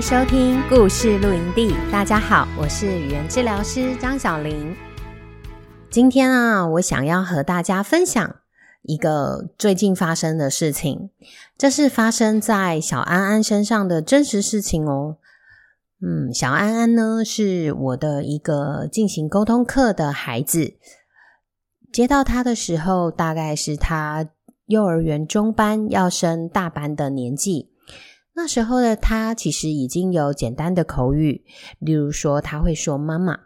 [0.00, 1.74] 收听故事露营地。
[1.90, 4.76] 大家好，我是语言治疗师张小玲。
[5.90, 8.36] 今天啊，我想要和大家分享
[8.82, 11.10] 一个最近发生的事情，
[11.56, 15.16] 这是发生在小安安身上的真实事情哦。
[16.02, 20.74] 嗯，小安安呢，是我的一个进行沟通课的孩子。
[21.90, 24.28] 接到他的时候，大概是他
[24.66, 27.70] 幼儿园中班要升大班的年纪。
[28.38, 31.42] 那时候的他其实已经有简单的口语，
[31.78, 33.40] 例如说他会说妈妈。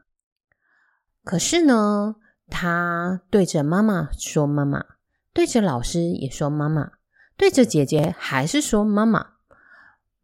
[1.22, 2.16] 可是呢，
[2.48, 4.84] 他对着妈妈说妈妈，
[5.32, 6.90] 对着老师也说妈妈，
[7.36, 9.24] 对着姐姐还是说妈妈。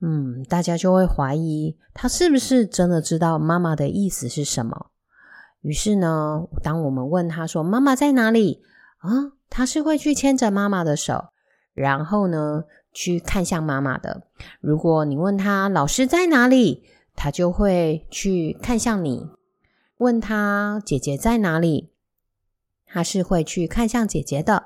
[0.01, 4.91] 嗯，大家就会怀疑他是不是真的知道妈妈的意思是什么。
[5.61, 8.65] 于是呢，当我们问他说妈妈在哪里
[8.99, 11.27] 啊，他是会去牵着妈妈的手，
[11.73, 12.65] 然后呢，
[12.97, 14.23] 去看向妈妈的。
[14.59, 16.83] 如果你问他老师在哪里，
[17.15, 19.29] 他就会去看向你。
[19.99, 21.93] 问他姐姐在哪里，
[22.87, 24.65] 他是会去看向姐姐的。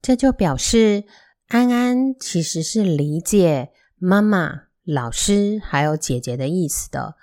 [0.00, 1.04] 这就表示
[1.48, 7.16] 安安其实是理解妈妈、老师还有姐姐的意思的。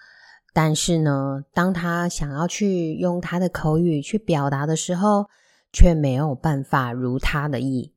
[0.53, 5.30] 但是呢，当他想要去用他的口语去表达的时候，
[5.72, 7.94] 却没有办法如他的意，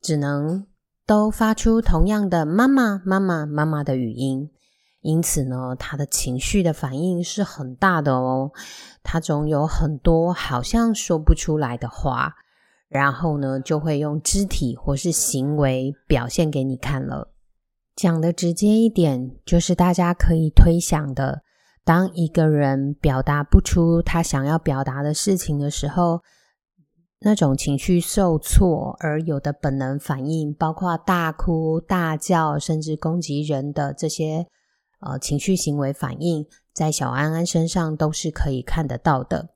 [0.00, 0.69] 只能。
[1.10, 4.48] 都发出同样的“妈妈、妈妈、妈妈”的语音，
[5.00, 8.52] 因此呢，他的情绪的反应是很大的哦。
[9.02, 12.36] 他总有很多好像说不出来的话，
[12.88, 17.32] 然后呢，就会用肢体或是行为表现给你看了。
[17.96, 21.42] 讲的直接一点，就是大家可以推想的：
[21.84, 26.22] 当一个人表达不出他想要表达的事情的时候。
[27.22, 34.46] 那种情绪受挫而有的本能反应，包括大哭、大叫，甚至攻击人的这些
[35.00, 39.50] 呃情绪行为反应，在小安安身上都是可以看得到的。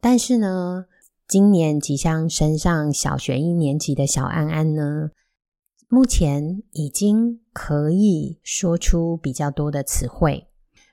[0.00, 0.86] 但是呢，
[1.28, 5.10] 今年即将升上小学一年级的小安安呢，
[5.88, 10.48] 目前已经可以说出比较多的词汇，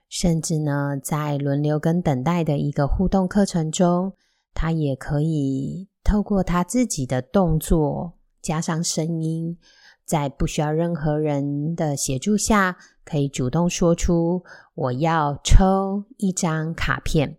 [0.09, 4.11] 甚至呢，在轮流跟等待的一个互动课程中。
[4.53, 9.57] 他也可以透过他自己的动作，加上声音，
[10.05, 14.43] 在不需要任何人的协助下，可以主动说出
[14.75, 17.37] “我要抽一张卡片”，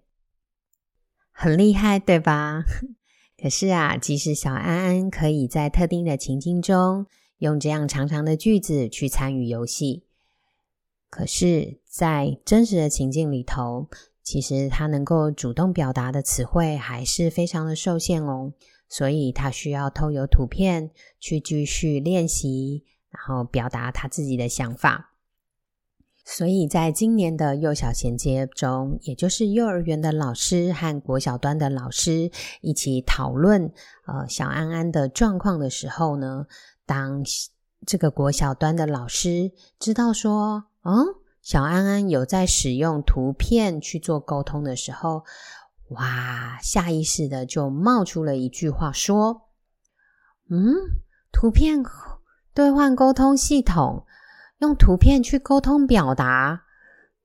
[1.33, 2.63] 很厉害，对吧？
[3.41, 7.07] 可是啊，即使小安安可以在特定的情境中
[7.39, 10.05] 用这样长长的句子去参与游戏，
[11.09, 13.89] 可是，在真实的情境里头。
[14.23, 18.53] 其实他能够主动表达的词汇还是非常的受限哦，
[18.89, 25.15] 所以他需要透过图片去继续练习，然后表达他自己的想法。
[26.25, 32.31] 所以在今年的幼小衔接中，也就是幼儿园的老师和国小端的老师
[32.61, 33.73] 一起讨论
[34.07, 36.47] 呃小安安的状况的时候呢，
[36.87, 37.25] 当
[37.87, 41.20] 这个国小端的老师知道说，嗯。
[41.43, 45.25] 小安安有在使用图片去做沟通的时候，
[45.89, 49.49] 哇，下意识的就冒出了一句话说
[50.51, 50.75] ：“嗯，
[51.33, 51.83] 图片
[52.53, 54.07] 兑换沟通系统，
[54.59, 56.65] 用图片去沟通表达，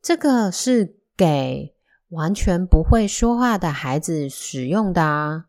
[0.02, 1.76] 这个是给
[2.10, 5.46] 完全不会说话的孩子使用的啊。”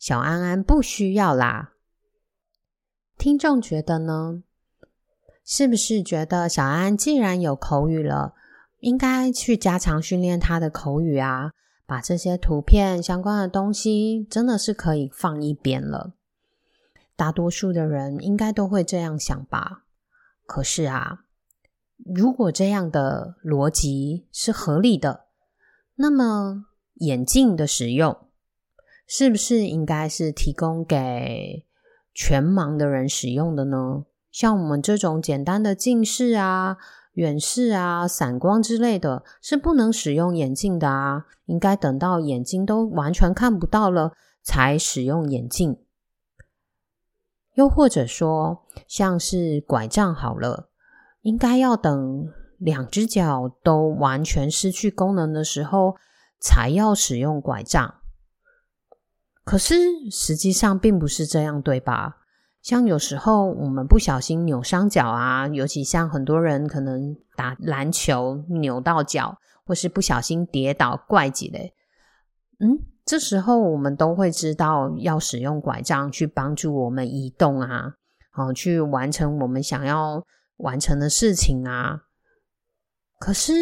[0.00, 1.72] 小安安不需要啦。
[3.18, 4.42] 听众觉得呢？
[5.52, 8.34] 是不是觉得小安既然有口语了，
[8.78, 11.50] 应该去加强训练他的口语啊？
[11.84, 16.12] 把这些图片相关的东西真的是可以放一边了。
[17.16, 19.82] 大多数的人应该都会这样想吧？
[20.46, 21.24] 可是啊，
[21.96, 25.24] 如果这样的逻辑是合理的，
[25.96, 28.16] 那么眼镜的使用
[29.04, 31.66] 是不是应该是提供给
[32.14, 34.04] 全盲的人使用的呢？
[34.30, 36.76] 像我们这种简单的近视啊、
[37.14, 41.26] 远视啊、散光之类的，是不能使用眼镜的啊。
[41.46, 44.12] 应该等到眼睛都完全看不到了，
[44.42, 45.78] 才使用眼镜。
[47.54, 50.68] 又或者说，像是拐杖好了，
[51.22, 52.28] 应该要等
[52.58, 55.96] 两只脚都完全失去功能的时候
[56.38, 57.96] 才要使用拐杖。
[59.42, 59.74] 可是
[60.12, 62.19] 实际上并不是这样，对吧？
[62.62, 71.72] 像有时候我们不小心扭伤脚啊，尤其像很多人可能打篮球扭到脚，或是不小心跌倒怪几嘞，
[72.58, 77.94] 嗯，这时候我们都会知道要使用拐杖去帮助我们移动啊，
[78.30, 80.24] 好，去完成我们想要
[80.58, 82.02] 完成的事情啊。
[83.18, 83.52] 可是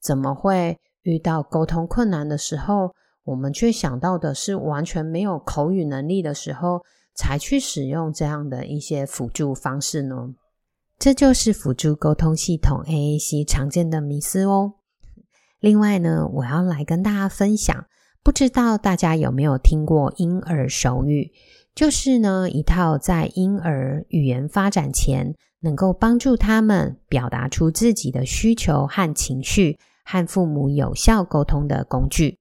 [0.00, 6.84] 怎么会遇到沟通困难的时候，我们却想到的是完全没有口语能力的时候，
[7.18, 10.34] 才去使用这样的一些辅助方式呢？
[11.00, 14.74] 这就是辅助沟通系统 AAC 常见的迷思哦。
[15.58, 17.86] 另外呢，我要来跟大家分享，
[18.22, 21.32] 不知道大家有没有听过婴儿手语？
[21.74, 32.38] 就是呢，一套在婴儿语言发展前，能够帮助他们表达出自己的需求和情绪，和父母有效沟通的工具。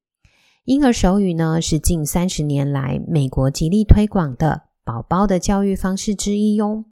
[0.65, 6.85] 婴儿手语呢，是近三十年来美国极力推广的宝宝的教育方式之一哟。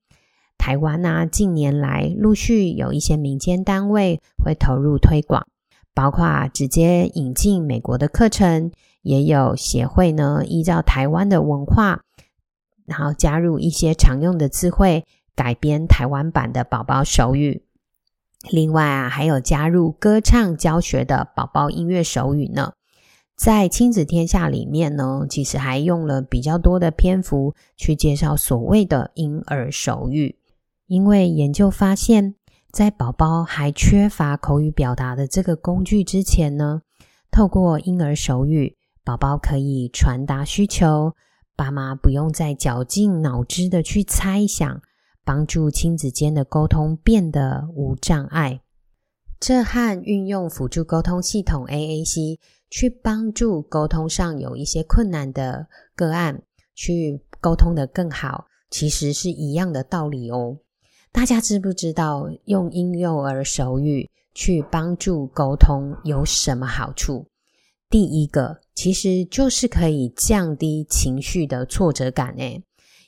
[0.58, 5.48] 台湾呢、啊，近年来陆续有一些民间单位会投入推广，
[5.94, 12.02] 包括直接引进美国的课程，也有协会呢依照台湾的文化，
[12.86, 17.64] 然后加入一些常用的词汇，改编台湾版的宝宝手语。
[18.52, 22.74] 另外啊，还有加入歌唱教学的宝宝音乐手语呢。
[23.36, 30.38] 在亲子天下里面呢，其实还用了比较多的篇幅去介绍所谓的婴儿手语，
[30.88, 32.36] 因为研究发现，
[32.72, 36.82] 在宝宝还缺乏口语表达的这个工具之前呢，
[37.30, 41.14] 透过婴儿手语，宝宝可以传达需求，
[41.58, 44.82] 爸妈不用再绞尽脑汁的去猜想，
[45.26, 48.62] 帮助亲子间的沟通变得无障碍。
[49.42, 52.40] 这和运用辅助沟通系统 AAC。
[52.76, 56.44] 去帮助沟通上有一些困难的个案，
[56.76, 60.58] 去沟通得更好，其实是一样的道理哦。
[61.14, 67.30] 大家知不知道用婴幼儿手语去帮助沟通有什么好处？
[67.90, 72.62] 第一个，其实就是可以降低情绪的挫折感诶，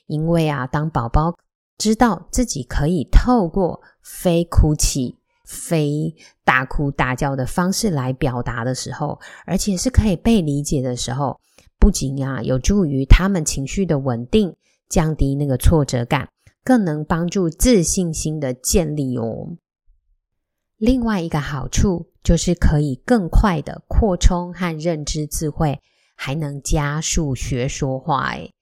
[0.06, 1.36] 因为啊，当宝宝
[1.76, 5.18] 知道自己可以透过非哭泣。
[5.48, 6.14] 非
[6.44, 11.40] 大哭大叫的方式来表达的时候，而且是可以被理解的时候，
[11.78, 14.54] 不仅啊有助于他们情绪的稳定，
[14.90, 16.28] 降低那个挫折感，
[16.62, 19.56] 更能帮助自信心的建立哦。
[20.76, 25.80] 另外一个好处就是可以更快的扩充和认知智慧，
[26.14, 28.52] 还能加速学说话诶。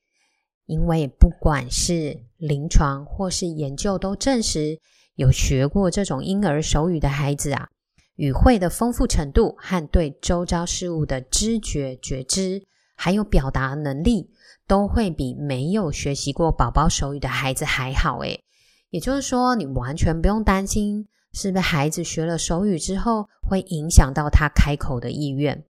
[0.67, 4.79] 因为不管是临床或是研究都证实。
[5.17, 7.69] 有学过这种婴儿手语的孩子啊，
[8.17, 12.63] 语汇的丰富程度和对周遭事物的知觉觉知，
[12.95, 14.31] 还有表达能力，
[14.67, 18.19] 都会比没有学习过宝宝手语的孩子还好。
[18.19, 18.45] 诶，
[18.91, 25.65] 也就是说，你完全不用担心，是不是孩子学了手语之后会影响到他开口的意愿。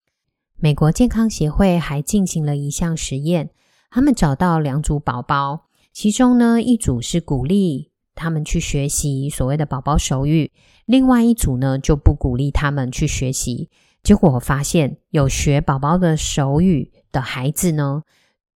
[0.58, 3.50] 美国健康协会还进行了一项实验，
[3.90, 7.92] 他们找到两组宝宝，其中呢一组是鼓励。
[8.16, 10.52] 他们去学习所谓的宝宝手语，
[10.86, 13.70] 另外一组呢就不鼓励他们去学习。
[14.02, 18.04] 结果我发现，有学宝宝的手语的孩子呢，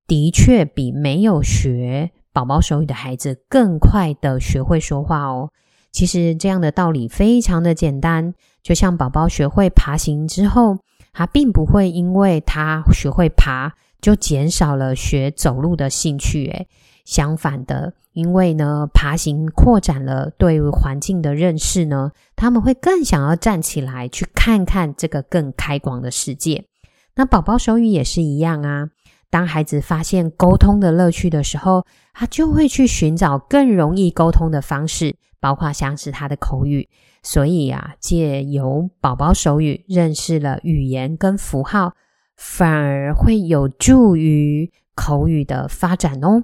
[0.05, 5.51] 的确比没有学宝宝手语的孩子更快的学会说话哦。
[5.91, 10.77] 其实这样的道理非常的简单，就像宝宝学会爬行之后，
[11.13, 16.67] 他并不会因为他学会爬就减少了学走路的兴趣，诶，
[17.05, 17.93] 相反的。
[18.17, 26.65] 因为呢，爬行扩展了对环境的认识呢，他们会更想要站起来去看看这个更开广的世界。
[27.13, 28.89] 那宝宝手语也是一样啊。
[29.29, 36.89] 当孩子发现沟通的乐趣的时候，他就会去寻找更容易沟通的方式，包括像是他的口语。
[37.21, 41.93] 所以啊，借由宝宝手语认识了语言跟符号，
[42.35, 46.43] 反而会有助于口语的发展哦。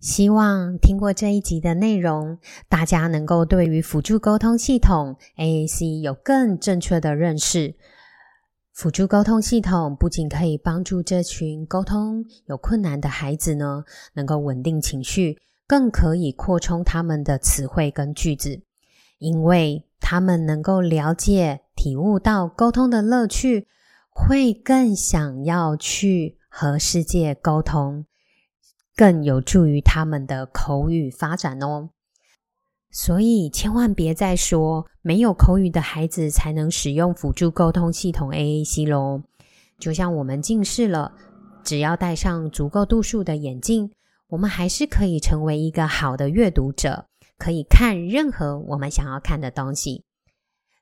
[0.00, 2.38] 希望听过这一集的内容，
[2.68, 7.74] 大家能够对于辅助沟通系统 AAC 有更正确的认识。
[8.72, 13.82] 辅助沟通系统不仅可以帮助这群沟通有困难的孩子呢，
[14.14, 15.36] 能够稳定情绪，
[15.66, 18.62] 更可以扩充他们的词汇跟句子，
[19.18, 23.66] 因为他们能够了解、体悟到沟通的乐趣，
[24.10, 28.04] 会更想要去和世界沟通。
[28.98, 31.90] 更有助于他们的口语发展哦。
[32.90, 39.22] 所以千万别再说没有口语的孩子才能使用辅助沟通系统 AAC 喽。
[39.78, 41.12] 就像我们近视了，
[41.62, 43.88] 只要戴上足够度数的眼镜，
[44.26, 47.06] 我们还是可以成为一个好的阅读者，
[47.38, 50.02] 可以看任何我们想要看的东西。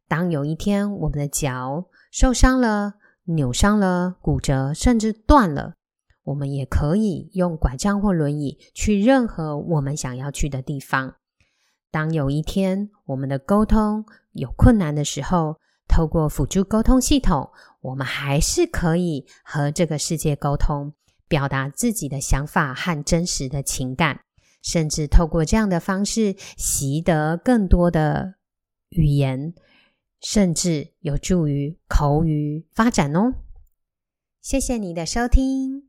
[0.09, 2.95] 当有一天我们的脚受伤了、
[3.25, 5.75] 扭伤了、骨折，甚至断了，
[6.27, 11.15] 我们也可以用拐杖或轮椅去任何我们想要去的地方。
[11.91, 15.57] 当有一天我们的沟通有困难的时候，
[15.89, 20.93] 透过辅助沟通系统，我们还是可以和这个世界沟通，
[21.29, 24.21] 表达自己的想法和真实的情感，
[24.63, 28.35] 甚至透过这样的方式习得更多的
[28.89, 29.55] 语言，
[30.21, 33.33] 甚至有助于口语发展哦。
[34.43, 35.89] 谢谢你的收听，